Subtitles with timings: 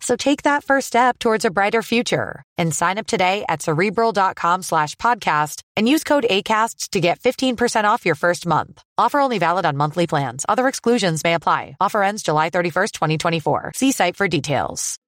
[0.00, 4.62] So take that first step towards a brighter future and sign up today at cerebral.com
[4.62, 8.82] slash podcast and use code ACasts to get 15% off your first month.
[8.98, 10.46] Offer only valid on monthly plans.
[10.48, 11.76] Other exclusions may apply.
[11.80, 13.72] Offer ends July 31st, 2024.
[13.74, 14.98] See site for details.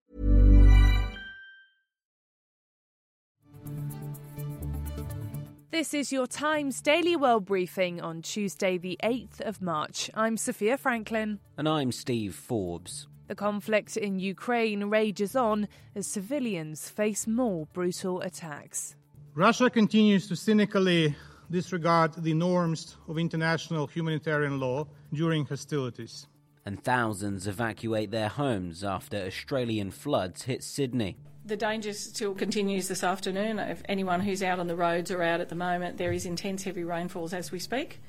[5.73, 10.11] This is your Times Daily World Briefing on Tuesday, the 8th of March.
[10.13, 11.41] I'm Sophia Franklin.
[11.57, 13.09] And I'm Steve Forbes.
[13.29, 18.97] The conflict in Ukraine rages on as civilians face more brutal attacks.
[19.35, 21.15] Russia continues to cynically
[21.51, 26.27] disregard the norms of international humanitarian law during hostilities.
[26.65, 31.17] And thousands evacuate their homes after Australian floods hit Sydney.
[31.45, 33.59] The danger still continues this afternoon.
[33.59, 36.63] If anyone who's out on the roads or out at the moment, there is intense
[36.63, 38.01] heavy rainfalls as we speak.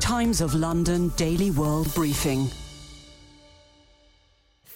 [0.00, 2.48] Times of London Daily World Briefing.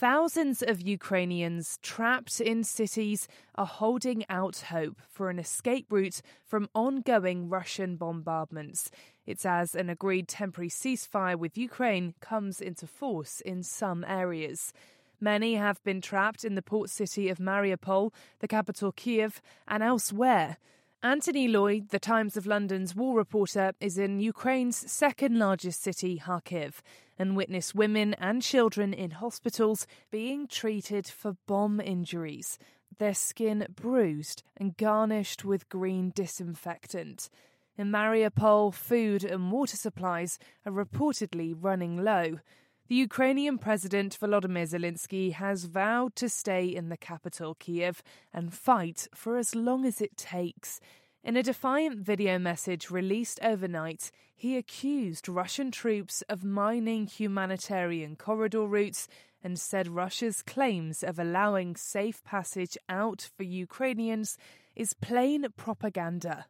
[0.03, 6.69] Thousands of Ukrainians trapped in cities are holding out hope for an escape route from
[6.75, 8.91] ongoing Russian bombardments.
[9.27, 14.73] It's as an agreed temporary ceasefire with Ukraine comes into force in some areas.
[15.21, 20.57] Many have been trapped in the port city of Mariupol, the capital Kiev, and elsewhere.
[21.05, 26.75] Anthony Lloyd, the Times of London's war reporter, is in Ukraine's second largest city, Kharkiv,
[27.23, 32.59] and witnessed women and children in hospitals being treated for bomb injuries,
[32.99, 37.31] their skin bruised and garnished with green disinfectant.
[37.79, 42.41] In Mariupol, food and water supplies are reportedly running low.
[42.89, 48.03] The Ukrainian President Volodymyr Zelensky has vowed to stay in the capital, Kiev,
[48.35, 50.81] and fight for as long as it takes.
[51.25, 58.67] In a defiant video message released overnight, he accused Russian troops of mining humanitarian corridor
[58.67, 59.07] routes
[59.41, 64.37] and said Russia's claims of allowing safe passage out for Ukrainians
[64.75, 66.47] is plain propaganda.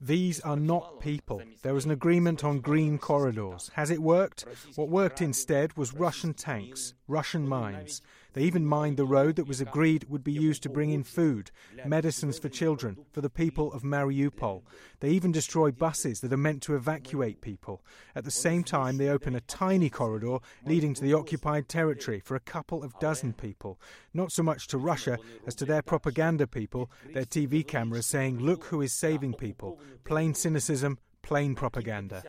[0.00, 1.42] These are not people.
[1.62, 3.70] There was an agreement on green corridors.
[3.74, 4.44] Has it worked?
[4.74, 8.02] What worked instead was Russian tanks, Russian mines.
[8.36, 11.50] They even mined the road that was agreed would be used to bring in food,
[11.86, 14.62] medicines for children, for the people of Mariupol.
[15.00, 17.82] They even destroy buses that are meant to evacuate people.
[18.14, 22.36] At the same time, they open a tiny corridor leading to the occupied territory for
[22.36, 23.80] a couple of dozen people.
[24.12, 28.64] Not so much to Russia as to their propaganda people, their TV cameras saying, look
[28.64, 29.80] who is saving people.
[30.04, 32.22] Plain cynicism, plain propaganda.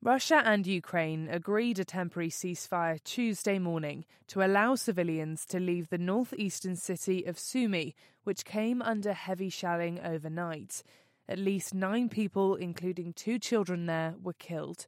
[0.00, 5.98] Russia and Ukraine agreed a temporary ceasefire Tuesday morning to allow civilians to leave the
[5.98, 10.84] northeastern city of Sumy, which came under heavy shelling overnight.
[11.28, 14.86] At least nine people, including two children there, were killed.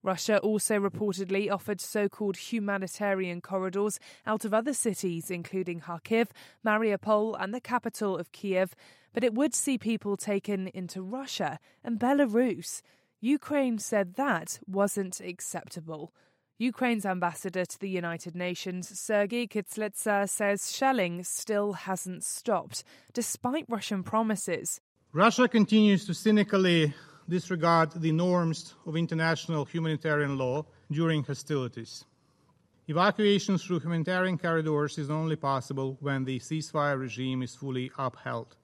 [0.00, 6.28] Russia also reportedly offered so called humanitarian corridors out of other cities, including Kharkiv,
[6.64, 8.76] Mariupol, and the capital of Kiev,
[9.12, 12.80] but it would see people taken into Russia and Belarus.
[13.24, 16.12] Ukraine said that wasn't acceptable.
[16.58, 24.02] Ukraine's ambassador to the United Nations, Sergei Kyslytsya, says shelling still hasn't stopped, despite Russian
[24.02, 24.80] promises.
[25.12, 26.92] Russia continues to cynically
[27.28, 32.04] disregard the norms of international humanitarian law during hostilities.
[32.88, 38.56] Evacuation through humanitarian corridors is only possible when the ceasefire regime is fully upheld.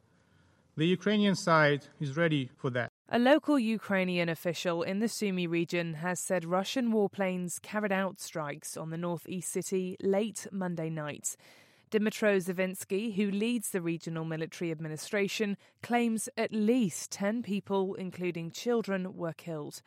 [0.77, 2.91] The Ukrainian side is ready for that.
[3.11, 8.77] A local Ukrainian official in the Sumy region has said Russian warplanes carried out strikes
[8.77, 11.35] on the northeast city late Monday night.
[11.91, 19.17] Dmytro Zhyvytskyi, who leads the regional military administration, claims at least 10 people, including children,
[19.17, 19.81] were killed.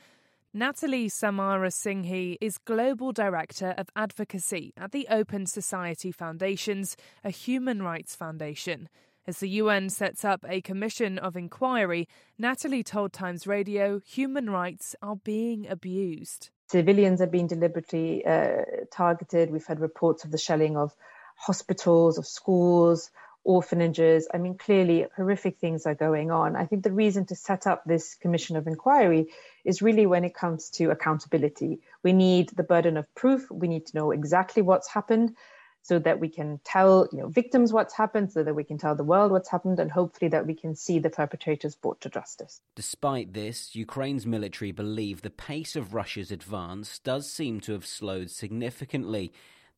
[0.52, 8.16] Natalie Samarasinghe is Global Director of Advocacy at the Open Society Foundations, a human rights
[8.16, 8.90] foundation.
[9.28, 12.08] As the UN sets up a commission of inquiry,
[12.40, 16.50] Natalie told Times Radio human rights are being abused.
[16.72, 19.52] Civilians are being deliberately uh, targeted.
[19.52, 20.96] We've had reports of the shelling of
[21.36, 23.12] hospitals, of schools,
[23.44, 24.28] orphanages.
[24.34, 26.56] I mean, clearly horrific things are going on.
[26.56, 29.28] I think the reason to set up this commission of inquiry
[29.64, 31.82] is really when it comes to accountability.
[32.02, 33.52] We need the burden of proof.
[33.52, 35.36] We need to know exactly what's happened
[35.84, 38.96] so that we can tell you know victims what's happened so that we can tell
[38.96, 42.62] the world what's happened and hopefully that we can see the perpetrators brought to justice
[42.76, 48.30] despite this ukraine's military believe the pace of russia's advance does seem to have slowed
[48.30, 49.32] significantly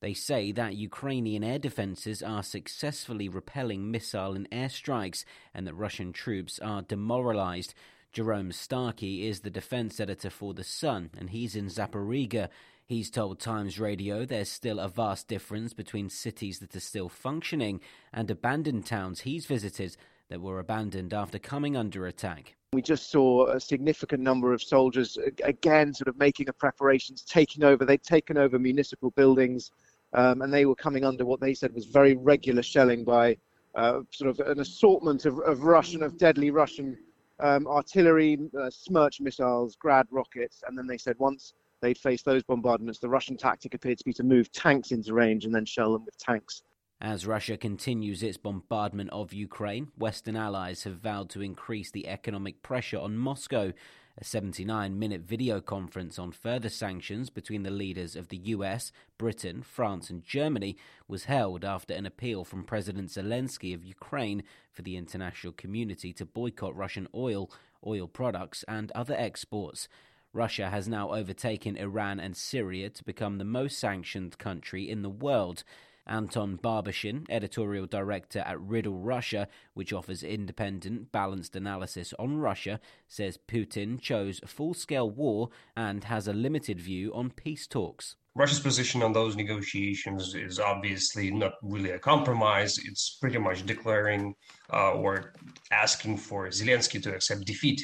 [0.03, 5.23] they say that Ukrainian air defences are successfully repelling missile and airstrikes
[5.53, 7.73] and that Russian troops are demoralised.
[8.11, 12.49] Jerome Starkey is the defence editor for The Sun and he's in Zaporizhia.
[12.85, 17.79] He's told Times Radio there's still a vast difference between cities that are still functioning
[18.11, 19.95] and abandoned towns he's visited
[20.27, 22.55] that were abandoned after coming under attack.
[22.73, 27.63] We just saw a significant number of soldiers again sort of making a preparations, taking
[27.63, 27.85] over.
[27.85, 29.71] They'd taken over municipal buildings
[30.13, 33.37] um, and they were coming under what they said was very regular shelling by
[33.75, 36.97] uh, sort of an assortment of, of Russian, of deadly Russian
[37.39, 41.53] um, artillery, uh, Smerch missiles, Grad rockets, and then they said once
[41.83, 45.45] they'd face those bombardments, the Russian tactic appeared to be to move tanks into range
[45.45, 46.63] and then shell them with tanks.
[47.01, 52.63] As Russia continues its bombardment of Ukraine, Western allies have vowed to increase the economic
[52.63, 53.73] pressure on Moscow
[54.17, 59.63] a 79 minute video conference on further sanctions between the leaders of the US, Britain,
[59.63, 60.77] France, and Germany
[61.07, 66.25] was held after an appeal from President Zelensky of Ukraine for the international community to
[66.25, 67.49] boycott Russian oil,
[67.85, 69.87] oil products, and other exports.
[70.33, 75.09] Russia has now overtaken Iran and Syria to become the most sanctioned country in the
[75.09, 75.63] world.
[76.07, 83.37] Anton Barbashin, editorial director at Riddle Russia, which offers independent, balanced analysis on Russia, says
[83.47, 88.15] Putin chose full scale war and has a limited view on peace talks.
[88.35, 92.79] Russia's position on those negotiations is obviously not really a compromise.
[92.83, 94.33] It's pretty much declaring
[94.73, 95.33] uh, or
[95.71, 97.79] asking for Zelensky to accept defeat.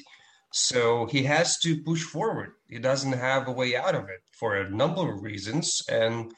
[0.52, 2.52] So he has to push forward.
[2.68, 5.84] He doesn't have a way out of it for a number of reasons.
[5.90, 6.34] And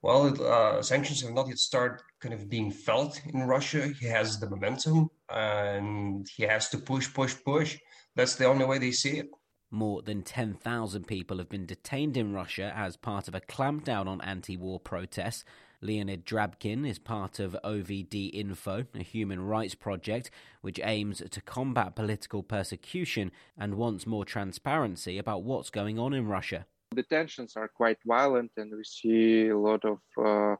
[0.00, 3.92] while uh, sanctions have not yet started kind of being felt in Russia.
[4.00, 7.78] He has the momentum and he has to push, push, push.
[8.14, 9.28] That's the only way they see it.
[9.70, 14.20] More than 10,000 people have been detained in Russia as part of a clampdown on
[14.22, 15.44] anti war protests.
[15.80, 20.30] Leonid Drabkin is part of OVD Info, a human rights project
[20.60, 26.26] which aims to combat political persecution and wants more transparency about what's going on in
[26.26, 26.66] Russia.
[26.96, 30.56] The tensions are quite violent, and we see a lot of uh,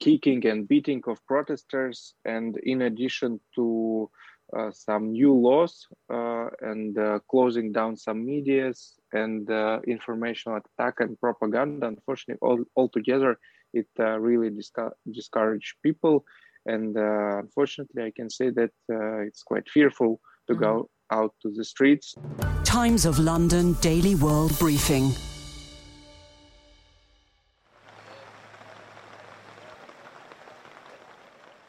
[0.00, 2.14] kicking and beating of protesters.
[2.24, 4.08] And in addition to
[4.56, 11.00] uh, some new laws uh, and uh, closing down some medias and uh, informational attack
[11.00, 13.38] and propaganda, unfortunately, all, altogether,
[13.74, 16.24] it uh, really disca- discouraged people.
[16.66, 18.70] And unfortunately, I can say that
[19.26, 20.62] it's quite fearful to mm-hmm.
[20.62, 22.14] go out to the streets.
[22.64, 25.10] Times of London Daily World Briefing.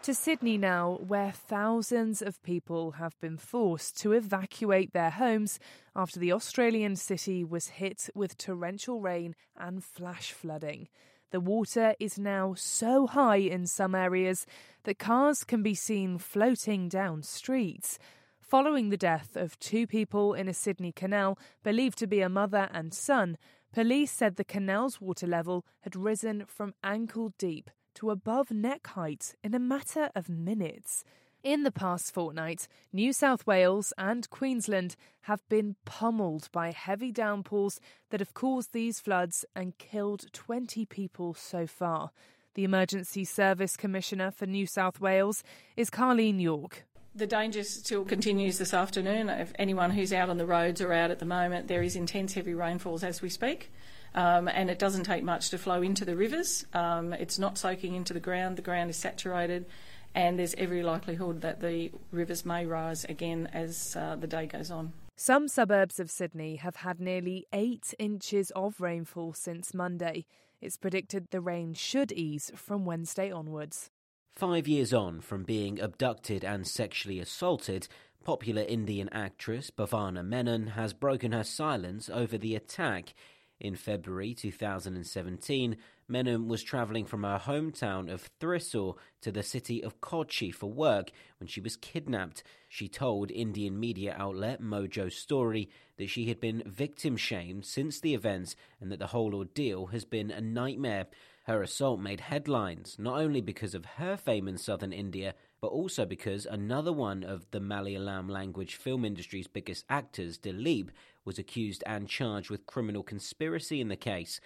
[0.04, 5.60] To Sydney now, where thousands of people have been forced to evacuate their homes
[5.96, 10.89] after the Australian city was hit with torrential rain and flash flooding.
[11.36, 14.46] The water is now so high in some areas
[14.86, 18.00] that cars can be seen floating down streets.
[18.39, 22.70] Following the death of two people in a Sydney canal, believed to be a mother
[22.72, 23.38] and son,
[23.74, 29.36] police said the canal's water level had risen from ankle deep to above neck height
[29.44, 31.04] in a matter of minutes.
[31.46, 37.80] In the past fortnight, New South Wales and Queensland have been pummeled by heavy downpours
[38.10, 42.10] that have caused these floods and killed 20 people so far.
[42.56, 45.44] The Emergency Service Commissioner for New South Wales
[45.78, 46.84] is Carlene York.
[47.14, 49.30] The danger still continues this afternoon.
[49.30, 52.34] If anyone who's out on the roads or out at the moment, there is intense
[52.34, 53.72] heavy rainfalls as we speak
[54.16, 56.66] um, and it doesn't take much to flow into the rivers.
[56.74, 59.66] Um, it's not soaking into the ground, the ground is saturated,
[60.15, 64.72] and there's every likelihood that the rivers may rise again as uh, the day goes
[64.72, 64.93] on.
[65.17, 70.25] Some suburbs of Sydney have had nearly eight inches of rainfall since Monday.
[70.62, 73.91] It's predicted the rain should ease from Wednesday onwards.
[74.34, 77.88] Five years on from being abducted and sexually assaulted,
[78.24, 83.13] popular Indian actress Bhavana Menon has broken her silence over the attack
[83.60, 85.78] In February 2017,
[86.10, 91.10] Menon was travelling from her hometown of Thrissur to the city of Kochi for work
[91.40, 92.44] when she was kidnapped.
[92.68, 98.14] She told Indian media outlet Mojo Story that she had been victim shamed since the
[98.14, 101.08] events and that the whole ordeal has been a nightmare.
[101.44, 106.06] Her assault made headlines, not only because of her fame in southern India, but also
[106.06, 110.90] because another one of the Malayalam language film industry's biggest actors, Dileep,
[111.25, 114.39] was accused and charged with criminal conspiracy in the case.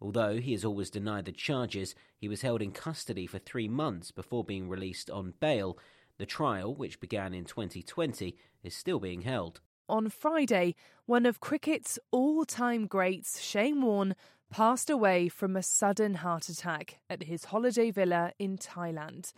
[0.00, 4.10] Although he has always denied the charges, he was held in custody for three months
[4.10, 5.78] before being released on bail.
[6.18, 9.60] The trial, which began in 2020, is still being held.
[9.88, 10.74] On Friday,
[11.06, 14.14] one of cricket's all time greats, Shane Warne,
[14.50, 19.32] passed away from a sudden heart attack at his holiday villa in Thailand.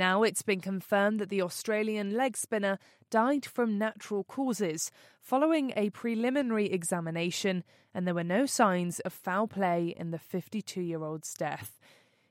[0.00, 2.78] Now it's been confirmed that the Australian leg spinner
[3.10, 4.90] died from natural causes
[5.20, 10.80] following a preliminary examination, and there were no signs of foul play in the 52
[10.80, 11.78] year old's death.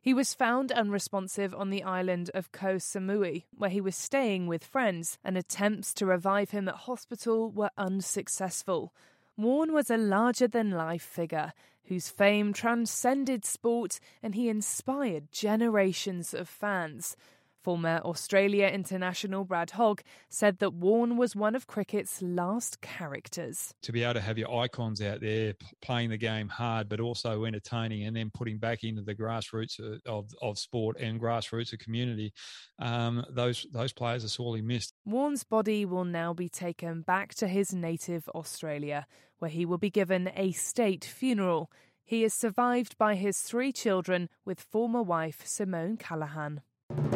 [0.02, 4.64] He was found unresponsive on the island of Koh Samui, where he was staying with
[4.64, 8.96] friends, and attempts to revive him at hospital were unsuccessful.
[9.38, 16.34] Warne was a larger than life figure whose fame transcended sport and he inspired generations
[16.34, 17.16] of fans.
[17.64, 23.74] Former Australia international Brad Hogg said that Warne was one of cricket's last characters.
[23.84, 27.46] To be able to have your icons out there playing the game hard, but also
[27.46, 32.34] entertaining, and then putting back into the grassroots of, of sport and grassroots of community,
[32.80, 34.94] um, those those players are sorely missed.
[35.06, 39.06] Warne's body will now be taken back to his native Australia,
[39.40, 41.72] where he will be given a state funeral.
[42.04, 46.62] He is survived by his three children with former wife Simone Callaghan.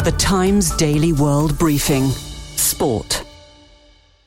[0.03, 3.23] The Times Daily World Briefing Sport.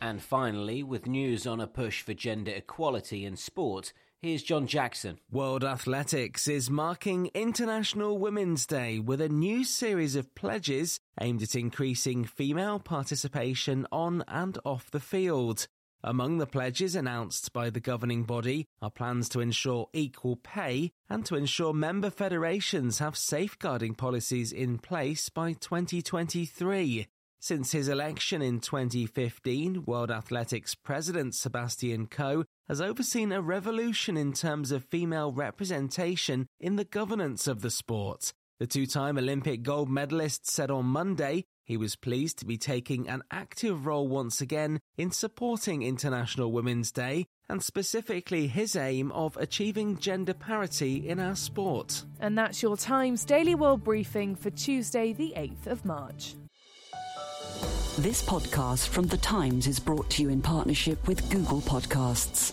[0.00, 5.18] And finally, with news on a push for gender equality in sport, here's John Jackson.
[5.30, 11.54] World Athletics is marking International Women's Day with a new series of pledges aimed at
[11.54, 15.68] increasing female participation on and off the field.
[16.08, 21.26] Among the pledges announced by the governing body are plans to ensure equal pay and
[21.26, 27.08] to ensure member federations have safeguarding policies in place by 2023.
[27.40, 34.32] Since his election in 2015, World Athletics President Sebastian Coe has overseen a revolution in
[34.32, 38.32] terms of female representation in the governance of the sport.
[38.60, 43.08] The two time Olympic gold medalist said on Monday he was pleased to be taking
[43.08, 49.36] an active role once again in supporting International Women's Day and specifically his aim of
[49.36, 52.04] achieving gender parity in our sport.
[52.20, 56.36] And that's your Times Daily World Briefing for Tuesday, the 8th of March.
[57.98, 62.52] This podcast from The Times is brought to you in partnership with Google Podcasts.